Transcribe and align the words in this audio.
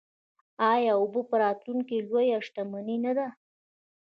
آیا 0.71 0.93
اوبه 1.01 1.21
په 1.29 1.35
راتلونکي 1.43 1.95
کې 1.99 2.05
لویه 2.09 2.37
شتمني 2.45 2.97
نه 3.05 3.11
ده؟ 3.17 3.27